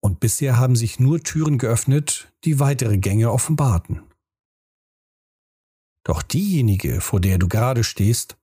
Und 0.00 0.20
bisher 0.20 0.58
haben 0.58 0.76
sich 0.76 1.00
nur 1.00 1.22
Türen 1.22 1.58
geöffnet, 1.58 2.32
die 2.44 2.60
weitere 2.60 2.98
Gänge 2.98 3.32
offenbarten. 3.32 4.02
Doch 6.04 6.22
diejenige, 6.22 7.00
vor 7.00 7.20
der 7.20 7.38
du 7.38 7.48
gerade 7.48 7.84
stehst, 7.84 8.38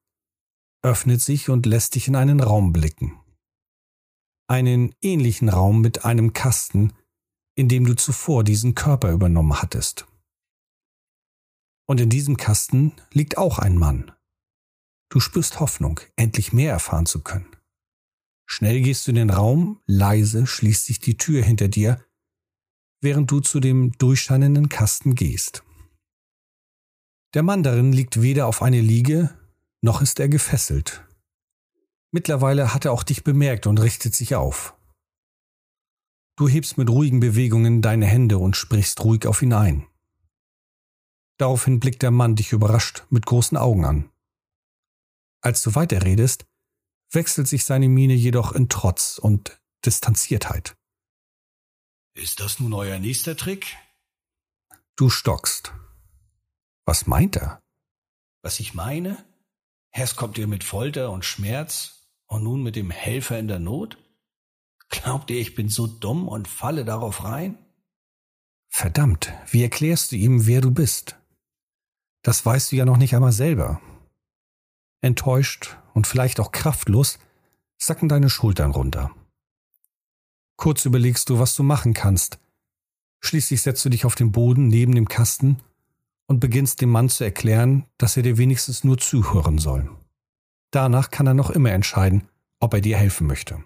öffnet 0.85 1.21
sich 1.21 1.49
und 1.49 1.65
lässt 1.65 1.95
dich 1.95 2.07
in 2.07 2.15
einen 2.15 2.39
Raum 2.39 2.71
blicken 2.71 3.19
einen 4.47 4.93
ähnlichen 5.01 5.49
Raum 5.49 5.81
mit 5.81 6.05
einem 6.05 6.33
Kasten, 6.33 6.93
in 7.55 7.69
dem 7.69 7.85
du 7.85 7.95
zuvor 7.95 8.43
diesen 8.43 8.75
Körper 8.75 9.11
übernommen 9.11 9.61
hattest. 9.61 10.07
Und 11.87 12.01
in 12.01 12.09
diesem 12.09 12.37
Kasten 12.37 12.93
liegt 13.11 13.37
auch 13.37 13.59
ein 13.59 13.77
Mann. 13.77 14.11
Du 15.09 15.19
spürst 15.19 15.59
Hoffnung, 15.59 15.99
endlich 16.15 16.51
mehr 16.51 16.71
erfahren 16.71 17.05
zu 17.05 17.21
können. 17.21 17.55
Schnell 18.47 18.81
gehst 18.81 19.07
du 19.07 19.11
in 19.11 19.15
den 19.15 19.29
Raum, 19.29 19.81
leise 19.85 20.45
schließt 20.45 20.85
sich 20.85 20.99
die 20.99 21.17
Tür 21.17 21.43
hinter 21.43 21.67
dir, 21.67 22.03
während 23.01 23.29
du 23.31 23.39
zu 23.39 23.59
dem 23.59 23.91
durchscheinenden 23.93 24.69
Kasten 24.69 25.15
gehst. 25.15 25.63
Der 27.33 27.43
Mann 27.43 27.63
darin 27.63 27.91
liegt 27.91 28.21
weder 28.21 28.47
auf 28.47 28.61
eine 28.61 28.81
Liege, 28.81 29.37
noch 29.85 30.01
ist 30.01 30.19
er 30.19 30.27
gefesselt, 30.27 31.05
Mittlerweile 32.15 32.73
hat 32.73 32.85
er 32.85 32.93
auch 32.93 33.03
dich 33.03 33.25
bemerkt 33.25 33.67
und 33.67 33.77
richtet 33.77 34.15
sich 34.15 34.35
auf. 34.35 34.73
Du 36.37 36.47
hebst 36.47 36.77
mit 36.77 36.89
ruhigen 36.89 37.19
Bewegungen 37.19 37.81
deine 37.81 38.05
Hände 38.05 38.37
und 38.37 38.55
sprichst 38.55 39.03
ruhig 39.03 39.27
auf 39.27 39.41
ihn 39.41 39.51
ein. 39.51 39.85
Daraufhin 41.37 41.81
blickt 41.81 42.03
der 42.03 42.11
Mann 42.11 42.37
dich 42.37 42.53
überrascht 42.53 43.03
mit 43.09 43.25
großen 43.25 43.57
Augen 43.57 43.83
an. 43.83 44.09
Als 45.41 45.61
du 45.61 45.75
weiterredest, 45.75 46.45
wechselt 47.11 47.49
sich 47.49 47.65
seine 47.65 47.89
Miene 47.89 48.13
jedoch 48.13 48.53
in 48.53 48.69
Trotz 48.69 49.17
und 49.17 49.59
Distanziertheit. 49.83 50.73
Ist 52.13 52.39
das 52.39 52.61
nun 52.61 52.73
euer 52.73 52.97
nächster 52.97 53.35
Trick? 53.35 53.75
Du 54.95 55.09
stockst. 55.09 55.73
Was 56.85 57.07
meint 57.07 57.35
er? 57.35 57.61
Was 58.41 58.61
ich 58.61 58.73
meine? 58.73 59.21
Erst 59.97 60.17
kommt 60.17 60.37
ihr 60.37 60.47
mit 60.47 60.65
Folter 60.65 61.09
und 61.09 61.23
Schmerz 61.23 62.01
und 62.25 62.43
nun 62.43 62.61
mit 62.61 62.75
dem 62.75 62.91
Helfer 62.91 63.39
in 63.39 63.47
der 63.47 63.59
Not? 63.59 63.97
Glaubt 64.89 65.31
ihr, 65.31 65.39
ich 65.39 65.55
bin 65.55 65.69
so 65.69 65.87
dumm 65.87 66.27
und 66.27 66.49
falle 66.49 66.83
darauf 66.83 67.23
rein? 67.23 67.57
Verdammt, 68.67 69.31
wie 69.51 69.63
erklärst 69.63 70.11
du 70.11 70.17
ihm, 70.17 70.47
wer 70.47 70.59
du 70.59 70.69
bist? 70.69 71.15
Das 72.23 72.45
weißt 72.45 72.73
du 72.73 72.75
ja 72.75 72.83
noch 72.83 72.97
nicht 72.97 73.15
einmal 73.15 73.31
selber. 73.31 73.81
Enttäuscht 74.99 75.77
und 75.93 76.07
vielleicht 76.07 76.41
auch 76.41 76.51
kraftlos 76.51 77.17
sacken 77.77 78.09
deine 78.09 78.29
Schultern 78.29 78.71
runter. 78.71 79.11
Kurz 80.57 80.83
überlegst 80.83 81.29
du, 81.29 81.39
was 81.39 81.55
du 81.55 81.63
machen 81.63 81.93
kannst. 81.93 82.37
Schließlich 83.21 83.61
setzt 83.61 83.85
du 83.85 83.89
dich 83.89 84.03
auf 84.03 84.15
den 84.15 84.33
Boden 84.33 84.67
neben 84.67 84.93
dem 84.93 85.07
Kasten 85.07 85.61
und 86.27 86.39
beginnst 86.39 86.81
dem 86.81 86.89
Mann 86.89 87.09
zu 87.09 87.23
erklären, 87.23 87.85
dass 87.97 88.17
er 88.17 88.23
dir 88.23 88.37
wenigstens 88.37 88.83
nur 88.83 88.97
zuhören 88.97 89.57
soll. 89.57 89.89
Danach 90.71 91.11
kann 91.11 91.27
er 91.27 91.33
noch 91.33 91.49
immer 91.49 91.71
entscheiden, 91.71 92.27
ob 92.59 92.73
er 92.73 92.81
dir 92.81 92.97
helfen 92.97 93.27
möchte. 93.27 93.63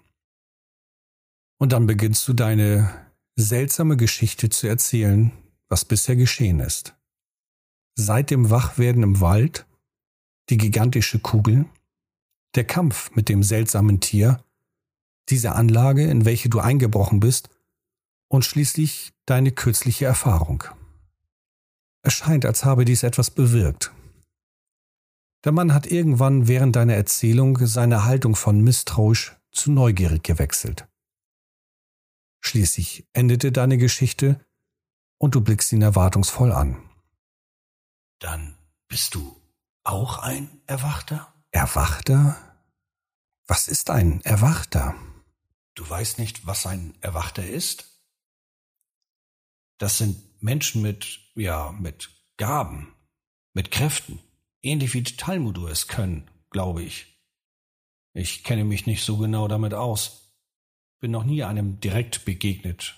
Und 1.58 1.72
dann 1.72 1.86
beginnst 1.86 2.26
du 2.28 2.32
deine 2.32 2.90
seltsame 3.36 3.96
Geschichte 3.96 4.48
zu 4.48 4.66
erzählen, 4.66 5.32
was 5.68 5.84
bisher 5.84 6.16
geschehen 6.16 6.60
ist. 6.60 6.94
Seit 7.96 8.30
dem 8.30 8.50
Wachwerden 8.50 9.02
im 9.02 9.20
Wald, 9.20 9.66
die 10.48 10.56
gigantische 10.56 11.18
Kugel, 11.18 11.66
der 12.54 12.64
Kampf 12.64 13.10
mit 13.14 13.28
dem 13.28 13.42
seltsamen 13.42 14.00
Tier, 14.00 14.42
diese 15.28 15.52
Anlage, 15.52 16.04
in 16.10 16.24
welche 16.24 16.48
du 16.48 16.58
eingebrochen 16.60 17.20
bist, 17.20 17.50
und 18.28 18.44
schließlich 18.44 19.12
deine 19.26 19.52
kürzliche 19.52 20.06
Erfahrung. 20.06 20.64
Es 22.02 22.14
scheint, 22.14 22.44
als 22.46 22.64
habe 22.64 22.84
dies 22.84 23.02
etwas 23.02 23.30
bewirkt. 23.30 23.92
Der 25.44 25.52
Mann 25.52 25.72
hat 25.72 25.86
irgendwann 25.86 26.48
während 26.48 26.76
deiner 26.76 26.94
Erzählung 26.94 27.66
seine 27.66 28.04
Haltung 28.04 28.36
von 28.36 28.60
misstrauisch 28.60 29.36
zu 29.52 29.70
neugierig 29.70 30.22
gewechselt. 30.22 30.86
Schließlich 32.40 33.08
endete 33.12 33.52
deine 33.52 33.78
Geschichte 33.78 34.44
und 35.18 35.34
du 35.34 35.40
blickst 35.40 35.72
ihn 35.72 35.82
erwartungsvoll 35.82 36.52
an. 36.52 36.82
Dann 38.18 38.56
bist 38.88 39.14
du 39.14 39.36
auch 39.84 40.18
ein 40.18 40.60
Erwachter? 40.66 41.32
Erwachter? 41.50 42.36
Was 43.46 43.68
ist 43.68 43.90
ein 43.90 44.20
Erwachter? 44.22 44.94
Du 45.74 45.88
weißt 45.88 46.18
nicht, 46.18 46.46
was 46.46 46.66
ein 46.66 46.94
Erwachter 47.00 47.46
ist? 47.46 47.86
Das 49.78 49.98
sind 49.98 50.42
Menschen 50.42 50.82
mit, 50.82 51.20
ja, 51.40 51.72
mit 51.72 52.10
Gaben, 52.36 52.94
mit 53.54 53.70
Kräften 53.70 54.20
ähnlich 54.62 54.94
wie 54.94 55.02
die 55.02 55.16
Talmudur 55.16 55.70
es 55.70 55.88
können, 55.88 56.30
glaube 56.50 56.82
ich. 56.82 57.18
Ich 58.12 58.44
kenne 58.44 58.64
mich 58.64 58.86
nicht 58.86 59.04
so 59.04 59.16
genau 59.16 59.48
damit 59.48 59.74
aus, 59.74 60.34
bin 61.00 61.10
noch 61.10 61.24
nie 61.24 61.42
einem 61.44 61.80
direkt 61.80 62.24
begegnet, 62.24 62.96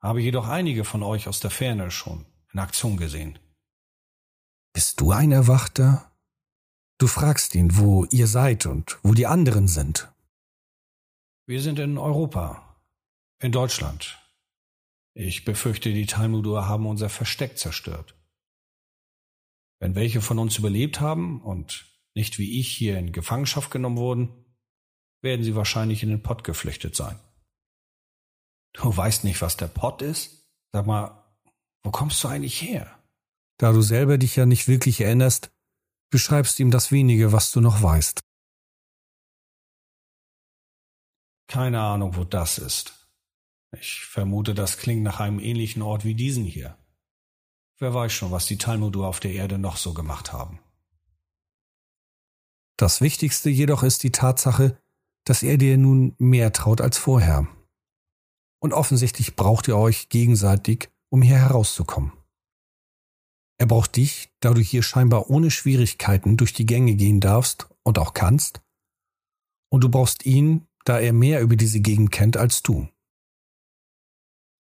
habe 0.00 0.20
jedoch 0.20 0.48
einige 0.48 0.84
von 0.84 1.02
euch 1.02 1.28
aus 1.28 1.40
der 1.40 1.50
Ferne 1.50 1.90
schon 1.90 2.26
in 2.52 2.58
Aktion 2.58 2.96
gesehen. 2.96 3.38
Bist 4.74 5.00
du 5.00 5.12
ein 5.12 5.32
Erwachter? 5.32 6.10
Du 6.98 7.06
fragst 7.06 7.54
ihn, 7.54 7.76
wo 7.76 8.04
ihr 8.06 8.26
seid 8.26 8.66
und 8.66 8.98
wo 9.02 9.14
die 9.14 9.26
anderen 9.26 9.68
sind. 9.68 10.12
Wir 11.46 11.60
sind 11.60 11.78
in 11.78 11.98
Europa, 11.98 12.76
in 13.38 13.52
Deutschland. 13.52 14.21
Ich 15.14 15.44
befürchte, 15.44 15.92
die 15.92 16.06
Talmudur 16.06 16.66
haben 16.66 16.86
unser 16.86 17.08
Versteck 17.08 17.58
zerstört. 17.58 18.16
Wenn 19.80 19.94
welche 19.94 20.22
von 20.22 20.38
uns 20.38 20.56
überlebt 20.58 21.00
haben 21.00 21.42
und 21.42 21.86
nicht 22.14 22.38
wie 22.38 22.60
ich 22.60 22.74
hier 22.74 22.98
in 22.98 23.12
Gefangenschaft 23.12 23.70
genommen 23.70 23.96
wurden, 23.96 24.44
werden 25.22 25.44
sie 25.44 25.54
wahrscheinlich 25.54 26.02
in 26.02 26.10
den 26.10 26.22
Pott 26.22 26.44
geflüchtet 26.44 26.96
sein. 26.96 27.18
Du 28.74 28.96
weißt 28.96 29.24
nicht, 29.24 29.42
was 29.42 29.56
der 29.56 29.68
Pott 29.68 30.02
ist? 30.02 30.48
Sag 30.72 30.86
mal, 30.86 31.22
wo 31.82 31.90
kommst 31.90 32.22
du 32.24 32.28
eigentlich 32.28 32.62
her? 32.62 32.98
Da 33.58 33.72
du 33.72 33.82
selber 33.82 34.18
dich 34.18 34.36
ja 34.36 34.46
nicht 34.46 34.66
wirklich 34.66 35.00
erinnerst, 35.00 35.52
beschreibst 36.10 36.58
ihm 36.60 36.70
das 36.70 36.90
wenige, 36.90 37.32
was 37.32 37.52
du 37.52 37.60
noch 37.60 37.82
weißt. 37.82 38.20
Keine 41.48 41.80
Ahnung, 41.80 42.16
wo 42.16 42.24
das 42.24 42.58
ist. 42.58 43.01
Ich 43.78 44.04
vermute, 44.04 44.54
das 44.54 44.76
klingt 44.76 45.02
nach 45.02 45.20
einem 45.20 45.40
ähnlichen 45.40 45.82
Ort 45.82 46.04
wie 46.04 46.14
diesen 46.14 46.44
hier. 46.44 46.76
Wer 47.78 47.94
weiß 47.94 48.12
schon, 48.12 48.30
was 48.30 48.46
die 48.46 48.58
Talmudur 48.58 49.06
auf 49.06 49.18
der 49.18 49.32
Erde 49.32 49.58
noch 49.58 49.76
so 49.76 49.94
gemacht 49.94 50.32
haben. 50.32 50.60
Das 52.76 53.00
Wichtigste 53.00 53.50
jedoch 53.50 53.82
ist 53.82 54.02
die 54.02 54.12
Tatsache, 54.12 54.78
dass 55.24 55.42
er 55.42 55.56
dir 55.56 55.78
nun 55.78 56.14
mehr 56.18 56.52
traut 56.52 56.80
als 56.80 56.98
vorher. 56.98 57.48
Und 58.60 58.72
offensichtlich 58.72 59.36
braucht 59.36 59.68
ihr 59.68 59.76
euch 59.76 60.08
gegenseitig, 60.08 60.90
um 61.10 61.22
hier 61.22 61.38
herauszukommen. 61.38 62.12
Er 63.58 63.66
braucht 63.66 63.96
dich, 63.96 64.30
da 64.40 64.54
du 64.54 64.60
hier 64.60 64.82
scheinbar 64.82 65.30
ohne 65.30 65.50
Schwierigkeiten 65.50 66.36
durch 66.36 66.52
die 66.52 66.66
Gänge 66.66 66.94
gehen 66.94 67.20
darfst 67.20 67.68
und 67.82 67.98
auch 67.98 68.14
kannst. 68.14 68.60
Und 69.70 69.84
du 69.84 69.88
brauchst 69.88 70.26
ihn, 70.26 70.66
da 70.84 70.98
er 70.98 71.12
mehr 71.12 71.40
über 71.40 71.56
diese 71.56 71.80
Gegend 71.80 72.10
kennt 72.10 72.36
als 72.36 72.62
du. 72.62 72.88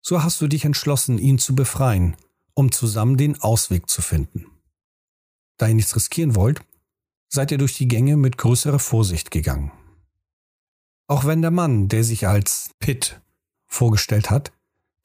So 0.01 0.23
hast 0.23 0.41
du 0.41 0.47
dich 0.47 0.65
entschlossen, 0.65 1.17
ihn 1.17 1.37
zu 1.37 1.55
befreien, 1.55 2.17
um 2.53 2.71
zusammen 2.71 3.17
den 3.17 3.41
Ausweg 3.41 3.89
zu 3.89 4.01
finden. 4.01 4.47
Da 5.57 5.67
ihr 5.67 5.75
nichts 5.75 5.95
riskieren 5.95 6.35
wollt, 6.35 6.61
seid 7.29 7.51
ihr 7.51 7.57
durch 7.57 7.77
die 7.77 7.87
Gänge 7.87 8.17
mit 8.17 8.37
größerer 8.37 8.79
Vorsicht 8.79 9.31
gegangen. 9.31 9.71
Auch 11.07 11.25
wenn 11.25 11.41
der 11.41 11.51
Mann, 11.51 11.87
der 11.87 12.03
sich 12.03 12.27
als 12.27 12.71
Pitt 12.79 13.21
vorgestellt 13.67 14.29
hat, 14.29 14.51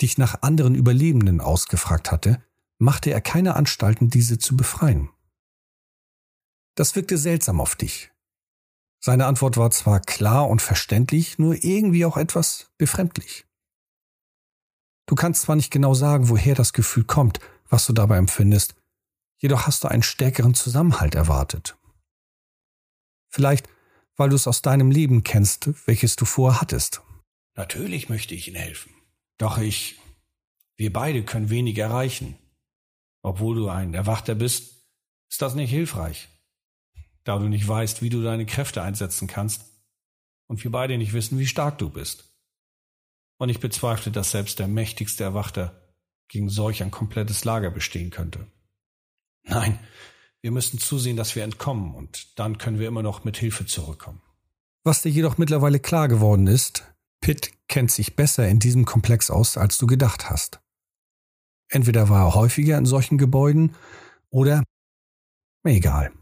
dich 0.00 0.18
nach 0.18 0.42
anderen 0.42 0.74
Überlebenden 0.74 1.40
ausgefragt 1.40 2.10
hatte, 2.10 2.42
machte 2.78 3.10
er 3.10 3.20
keine 3.20 3.54
Anstalten, 3.54 4.10
diese 4.10 4.38
zu 4.38 4.56
befreien. 4.56 5.10
Das 6.74 6.94
wirkte 6.94 7.16
seltsam 7.16 7.60
auf 7.60 7.74
dich. 7.74 8.10
Seine 9.00 9.26
Antwort 9.26 9.56
war 9.56 9.70
zwar 9.70 10.00
klar 10.00 10.48
und 10.48 10.60
verständlich, 10.60 11.38
nur 11.38 11.62
irgendwie 11.64 12.04
auch 12.04 12.16
etwas 12.16 12.70
befremdlich. 12.76 13.45
Du 15.06 15.14
kannst 15.14 15.42
zwar 15.42 15.56
nicht 15.56 15.70
genau 15.70 15.94
sagen, 15.94 16.28
woher 16.28 16.54
das 16.54 16.72
Gefühl 16.72 17.04
kommt, 17.04 17.40
was 17.68 17.86
du 17.86 17.92
dabei 17.92 18.18
empfindest, 18.18 18.75
jedoch 19.38 19.66
hast 19.66 19.84
du 19.84 19.88
einen 19.88 20.02
stärkeren 20.02 20.54
Zusammenhalt 20.54 21.14
erwartet. 21.14 21.76
Vielleicht, 23.28 23.68
weil 24.16 24.30
du 24.30 24.36
es 24.36 24.46
aus 24.46 24.62
deinem 24.62 24.90
Leben 24.90 25.22
kennst, 25.22 25.70
welches 25.86 26.16
du 26.16 26.25
vorhattest. 26.25 27.02
Natürlich 27.54 28.08
möchte 28.08 28.34
ich 28.34 28.48
Ihnen 28.48 28.56
helfen. 28.56 28.92
Doch 29.38 29.58
ich, 29.58 29.98
wir 30.76 30.92
beide 30.92 31.25
können 31.25 31.50
wenig 31.50 31.78
erreichen. 31.78 32.36
Obwohl 33.22 33.56
du 33.56 33.68
ein 33.68 33.94
Erwachter 33.94 34.34
bist, 34.34 34.84
ist 35.28 35.42
das 35.42 35.54
nicht 35.54 35.70
hilfreich, 35.70 36.28
da 37.25 37.38
du 37.38 37.48
nicht 37.48 37.66
weißt, 37.66 38.00
wie 38.00 38.08
du 38.08 38.22
deine 38.22 38.46
Kräfte 38.46 38.82
einsetzen 38.82 39.26
kannst 39.26 39.64
und 40.46 40.62
wir 40.62 40.70
beide 40.70 40.96
nicht 40.96 41.12
wissen, 41.12 41.38
wie 41.38 41.46
stark 41.46 41.78
du 41.78 41.90
bist. 41.90 42.25
Und 43.38 43.48
ich 43.48 43.60
bezweifle, 43.60 44.12
dass 44.12 44.30
selbst 44.30 44.58
der 44.58 44.68
mächtigste 44.68 45.24
Erwachter 45.24 45.82
gegen 46.28 46.48
solch 46.48 46.82
ein 46.82 46.90
komplettes 46.90 47.44
Lager 47.44 47.70
bestehen 47.70 48.10
könnte. 48.10 48.46
Nein, 49.44 49.78
wir 50.40 50.50
müssen 50.50 50.78
zusehen, 50.78 51.16
dass 51.16 51.36
wir 51.36 51.44
entkommen 51.44 51.94
und 51.94 52.38
dann 52.38 52.58
können 52.58 52.78
wir 52.78 52.88
immer 52.88 53.02
noch 53.02 53.24
mit 53.24 53.36
Hilfe 53.36 53.66
zurückkommen. 53.66 54.22
Was 54.84 55.02
dir 55.02 55.10
jedoch 55.10 55.38
mittlerweile 55.38 55.80
klar 55.80 56.08
geworden 56.08 56.46
ist, 56.46 56.84
Pitt 57.20 57.52
kennt 57.68 57.90
sich 57.90 58.16
besser 58.16 58.48
in 58.48 58.58
diesem 58.58 58.84
Komplex 58.84 59.30
aus, 59.30 59.56
als 59.56 59.78
du 59.78 59.86
gedacht 59.86 60.30
hast. 60.30 60.60
Entweder 61.68 62.08
war 62.08 62.28
er 62.28 62.34
häufiger 62.34 62.78
in 62.78 62.86
solchen 62.86 63.18
Gebäuden 63.18 63.74
oder 64.30 64.62
egal. 65.64 66.12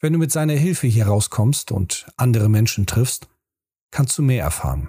Wenn 0.00 0.12
du 0.12 0.18
mit 0.18 0.32
seiner 0.32 0.54
Hilfe 0.54 0.86
hier 0.86 1.06
rauskommst 1.06 1.70
und 1.70 2.10
andere 2.16 2.48
Menschen 2.48 2.86
triffst, 2.86 3.28
kannst 3.92 4.16
du 4.18 4.22
mehr 4.22 4.42
erfahren. 4.42 4.88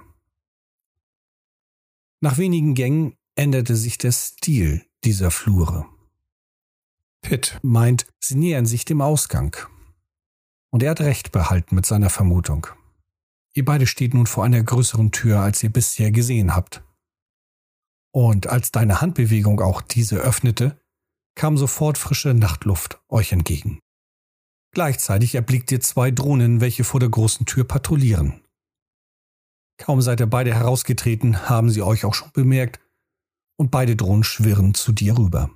Nach 2.22 2.38
wenigen 2.38 2.74
Gängen 2.74 3.16
änderte 3.34 3.74
sich 3.74 3.98
der 3.98 4.12
Stil 4.12 4.86
dieser 5.02 5.32
Flure. 5.32 5.86
Pitt 7.20 7.58
meint, 7.62 8.06
sie 8.20 8.36
nähern 8.36 8.64
sich 8.64 8.84
dem 8.84 9.00
Ausgang. 9.00 9.56
Und 10.70 10.84
er 10.84 10.92
hat 10.92 11.00
recht 11.00 11.32
behalten 11.32 11.74
mit 11.74 11.84
seiner 11.84 12.10
Vermutung. 12.10 12.68
Ihr 13.54 13.64
beide 13.64 13.88
steht 13.88 14.14
nun 14.14 14.28
vor 14.28 14.44
einer 14.44 14.62
größeren 14.62 15.10
Tür, 15.10 15.40
als 15.40 15.64
ihr 15.64 15.70
bisher 15.70 16.12
gesehen 16.12 16.54
habt. 16.54 16.84
Und 18.12 18.46
als 18.46 18.70
deine 18.70 19.00
Handbewegung 19.00 19.60
auch 19.60 19.82
diese 19.82 20.18
öffnete, 20.18 20.80
kam 21.34 21.58
sofort 21.58 21.98
frische 21.98 22.34
Nachtluft 22.34 23.02
euch 23.08 23.32
entgegen. 23.32 23.80
Gleichzeitig 24.72 25.34
erblickt 25.34 25.72
ihr 25.72 25.80
zwei 25.80 26.12
Drohnen, 26.12 26.60
welche 26.60 26.84
vor 26.84 27.00
der 27.00 27.08
großen 27.08 27.46
Tür 27.46 27.64
patrouillieren. 27.64 28.41
Kaum 29.78 30.00
seid 30.02 30.20
ihr 30.20 30.26
beide 30.26 30.54
herausgetreten, 30.54 31.48
haben 31.48 31.70
sie 31.70 31.82
euch 31.82 32.04
auch 32.04 32.14
schon 32.14 32.30
bemerkt, 32.32 32.80
und 33.56 33.70
beide 33.70 33.96
Drohnen 33.96 34.24
schwirren 34.24 34.74
zu 34.74 34.92
dir 34.92 35.16
rüber. 35.16 35.50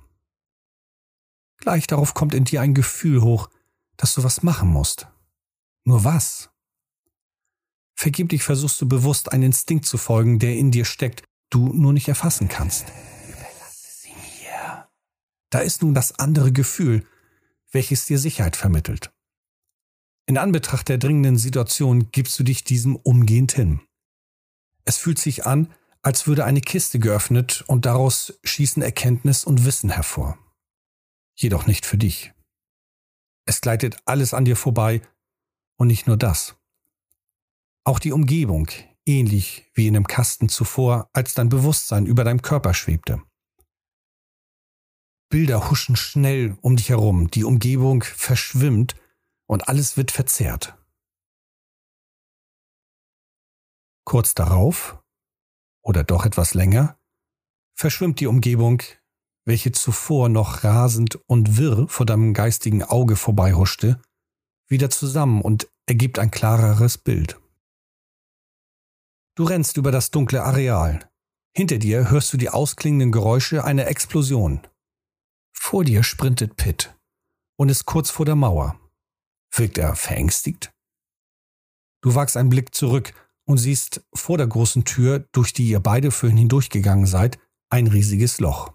Gleich 1.57 1.87
darauf 1.87 2.13
kommt 2.13 2.33
in 2.33 2.45
dir 2.45 2.61
ein 2.61 2.73
Gefühl 2.73 3.21
hoch, 3.21 3.49
dass 3.97 4.13
du 4.13 4.23
was 4.23 4.43
machen 4.43 4.69
musst. 4.69 5.07
Nur 5.83 6.03
was? 6.03 6.49
Vergeblich 7.95 8.43
versuchst 8.43 8.79
du 8.79 8.87
bewusst 8.87 9.31
einen 9.31 9.43
Instinkt 9.43 9.85
zu 9.85 9.97
folgen, 9.97 10.37
der 10.37 10.55
in 10.55 10.71
dir 10.71 10.85
steckt, 10.85 11.23
du 11.49 11.73
nur 11.73 11.93
nicht 11.93 12.07
erfassen 12.07 12.47
kannst. 12.47 12.85
Überlasse 13.27 13.87
sie 13.89 14.13
mir. 14.13 14.87
Da 15.49 15.59
ist 15.59 15.81
nun 15.81 15.95
das 15.95 16.19
andere 16.19 16.51
Gefühl, 16.51 17.05
welches 17.71 18.05
dir 18.05 18.19
Sicherheit 18.19 18.55
vermittelt. 18.55 19.11
In 20.27 20.37
Anbetracht 20.37 20.89
der 20.89 20.97
dringenden 20.97 21.37
Situation 21.37 22.11
gibst 22.11 22.37
du 22.37 22.43
dich 22.43 22.63
diesem 22.63 22.95
umgehend 22.97 23.53
hin. 23.53 23.79
Es 24.87 24.95
fühlt 24.95 25.19
sich 25.19 25.45
an, 25.45 25.73
als 26.01 26.27
würde 26.27 26.45
eine 26.45 26.61
Kiste 26.61 26.97
geöffnet 26.97 27.65
und 27.67 27.85
daraus 27.85 28.39
schießen 28.45 28.81
Erkenntnis 28.81 29.43
und 29.43 29.65
Wissen 29.65 29.89
hervor. 29.89 30.39
Jedoch 31.35 31.67
nicht 31.67 31.85
für 31.85 31.97
dich. 31.97 32.31
Es 33.45 33.59
gleitet 33.59 33.97
alles 34.05 34.33
an 34.33 34.45
dir 34.45 34.55
vorbei 34.55 35.01
und 35.75 35.87
nicht 35.87 36.07
nur 36.07 36.15
das. 36.15 36.55
Auch 37.83 37.99
die 37.99 38.13
Umgebung, 38.13 38.69
ähnlich 39.05 39.69
wie 39.73 39.87
in 39.87 39.95
einem 39.97 40.07
Kasten 40.07 40.47
zuvor, 40.47 41.09
als 41.11 41.33
dein 41.33 41.49
Bewusstsein 41.49 42.05
über 42.05 42.23
deinem 42.23 42.41
Körper 42.41 42.73
schwebte. 42.73 43.21
Bilder 45.27 45.69
huschen 45.69 45.97
schnell 45.97 46.57
um 46.61 46.77
dich 46.77 46.87
herum, 46.87 47.29
die 47.29 47.43
Umgebung 47.43 48.03
verschwimmt 48.03 48.95
und 49.47 49.67
alles 49.67 49.97
wird 49.97 50.11
verzerrt. 50.11 50.77
Kurz 54.07 54.33
darauf, 54.33 55.03
oder 55.83 56.05
doch 56.05 56.25
etwas 56.25 56.53
länger, 56.53 56.97
verschwimmt 57.77 58.21
die 58.21 58.27
Umgebung, 58.27 58.81
welche 59.43 59.73
zuvor 59.73 60.29
noch 60.29 60.63
rasend 60.63 61.15
und 61.27 61.57
wirr 61.57 61.89
vor 61.89 62.05
deinem 62.05 62.33
geistigen 62.33 62.83
Auge 62.83 63.17
vorbeihuschte, 63.17 64.01
wieder 64.69 64.89
zusammen 64.89 65.41
und 65.41 65.69
ergibt 65.87 66.19
ein 66.19 66.31
klareres 66.31 66.97
Bild. 66.97 67.37
Du 69.35 69.43
rennst 69.43 69.75
über 69.75 69.91
das 69.91 70.09
dunkle 70.09 70.41
Areal. 70.41 71.11
Hinter 71.53 71.77
dir 71.77 72.09
hörst 72.09 72.31
du 72.31 72.37
die 72.37 72.49
ausklingenden 72.49 73.11
Geräusche 73.11 73.65
einer 73.65 73.87
Explosion. 73.87 74.65
Vor 75.53 75.83
dir 75.83 76.03
sprintet 76.03 76.55
Pitt 76.55 76.95
und 77.57 77.67
ist 77.67 77.83
kurz 77.83 78.09
vor 78.09 78.25
der 78.25 78.35
Mauer. 78.35 78.79
Wirkt 79.51 79.77
er 79.77 79.97
verängstigt? 79.97 80.71
Du 82.01 82.15
wagst 82.15 82.37
einen 82.37 82.49
Blick 82.49 82.73
zurück 82.73 83.13
und 83.47 83.57
siehst 83.57 84.05
vor 84.13 84.37
der 84.37 84.47
großen 84.47 84.83
Tür, 84.83 85.27
durch 85.31 85.53
die 85.53 85.69
ihr 85.69 85.79
beide 85.79 86.11
vorhin 86.11 86.37
hindurchgegangen 86.37 87.05
seid, 87.05 87.39
ein 87.69 87.87
riesiges 87.87 88.39
Loch. 88.39 88.73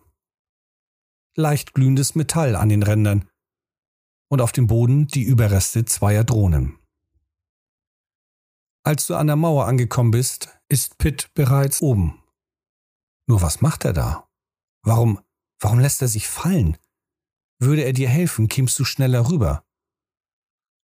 Leicht 1.36 1.74
glühendes 1.74 2.14
Metall 2.14 2.56
an 2.56 2.70
den 2.70 2.82
Rändern 2.82 3.28
und 4.28 4.40
auf 4.40 4.52
dem 4.52 4.66
Boden 4.66 5.06
die 5.06 5.22
Überreste 5.22 5.84
zweier 5.84 6.24
Drohnen. 6.24 6.78
Als 8.82 9.06
du 9.06 9.14
an 9.14 9.28
der 9.28 9.36
Mauer 9.36 9.66
angekommen 9.66 10.10
bist, 10.10 10.48
ist 10.68 10.98
Pitt 10.98 11.30
bereits 11.34 11.82
oben. 11.82 12.22
Nur 13.28 13.42
was 13.42 13.60
macht 13.60 13.84
er 13.84 13.92
da? 13.92 14.28
Warum, 14.82 15.20
warum 15.60 15.78
lässt 15.78 16.02
er 16.02 16.08
sich 16.08 16.26
fallen? 16.26 16.76
Würde 17.60 17.84
er 17.84 17.92
dir 17.92 18.08
helfen, 18.08 18.48
kämst 18.48 18.78
du 18.78 18.84
schneller 18.84 19.30
rüber. 19.30 19.64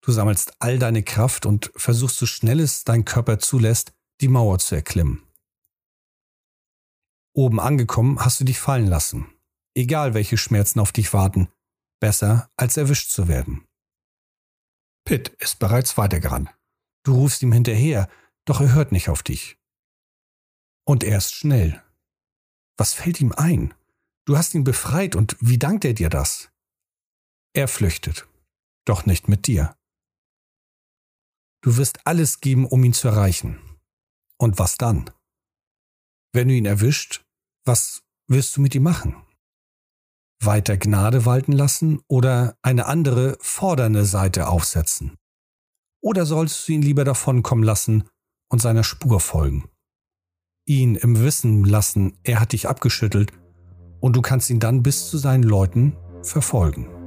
Du 0.03 0.13
sammelst 0.13 0.55
all 0.61 0.79
deine 0.79 1.03
Kraft 1.03 1.47
und 1.47 1.71
versuchst 1.77 2.17
so 2.17 2.27
schnell 2.27 2.61
es 2.61 2.85
dein 2.85 3.05
Körper 3.05 3.39
zulässt, 3.39 3.93
die 4.21 4.29
Mauer 4.29 4.59
zu 4.59 4.75
erklimmen. 4.75 5.23
Oben 7.35 7.61
angekommen 7.61 8.19
hast 8.25 8.41
du 8.41 8.45
dich 8.45 8.59
fallen 8.59 8.87
lassen. 8.87 9.33
Egal 9.75 10.15
welche 10.15 10.37
Schmerzen 10.37 10.81
auf 10.81 10.93
dich 10.93 11.13
warten, 11.13 11.49
besser 12.01 12.51
als 12.57 12.77
erwischt 12.77 13.11
zu 13.11 13.29
werden. 13.29 13.67
Pitt 15.05 15.29
ist 15.39 15.59
bereits 15.59 15.97
weitergerannt. 15.97 16.51
Du 17.05 17.15
rufst 17.15 17.43
ihm 17.43 17.53
hinterher, 17.53 18.09
doch 18.45 18.61
er 18.61 18.73
hört 18.73 18.93
nicht 18.93 19.09
auf 19.09 19.23
dich. 19.23 19.59
Und 20.85 21.05
er 21.05 21.19
ist 21.19 21.35
schnell. 21.35 21.83
Was 22.77 22.95
fällt 22.95 23.21
ihm 23.21 23.33
ein? 23.33 23.75
Du 24.25 24.37
hast 24.37 24.55
ihn 24.55 24.65
befreit 24.65 25.15
und 25.17 25.37
wie 25.41 25.59
dankt 25.59 25.85
er 25.85 25.95
dir 25.95 26.09
das? 26.09 26.51
Er 27.53 27.69
flüchtet, 27.69 28.27
doch 28.85 29.07
nicht 29.07 29.29
mit 29.29 29.47
dir. 29.47 29.77
Du 31.63 31.77
wirst 31.77 32.07
alles 32.07 32.41
geben, 32.41 32.67
um 32.67 32.83
ihn 32.85 32.93
zu 32.93 33.09
erreichen. 33.09 33.59
Und 34.39 34.59
was 34.59 34.77
dann? 34.77 35.11
Wenn 36.33 36.49
du 36.49 36.55
ihn 36.55 36.67
erwischt, 36.67 37.25
was 37.65 38.03
wirst 38.29 38.57
du 38.57 38.61
mit 38.61 38.75
ihm 38.75 38.85
machen? 38.85 39.17
Weiter 40.43 40.79
Gnade 40.79 41.27
walten 41.27 41.53
lassen 41.53 42.01
oder 42.09 42.57
eine 42.63 42.87
andere, 42.87 43.37
fordernde 43.41 44.07
Seite 44.07 44.49
aufsetzen? 44.49 45.17
Oder 46.03 46.25
sollst 46.25 46.67
du 46.67 46.73
ihn 46.73 46.83
lieber 46.83 47.05
davonkommen 47.05 47.65
lassen 47.65 48.09
und 48.49 48.63
seiner 48.63 48.85
Spur 48.85 49.21
folgen? 49.21 49.69
Ihn 50.67 50.95
im 50.95 51.21
Wissen 51.21 51.65
lassen, 51.65 52.19
er 52.23 52.41
hat 52.41 52.53
dich 52.53 52.69
abgeschüttelt 52.69 53.33
und 54.01 54.17
du 54.17 54.23
kannst 54.23 54.49
ihn 54.49 54.61
dann 54.61 54.83
bis 54.83 55.11
zu 55.11 55.19
seinen 55.19 55.43
Leuten 55.43 55.95
verfolgen. 56.23 57.00